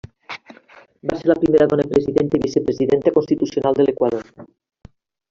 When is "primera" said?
1.43-1.67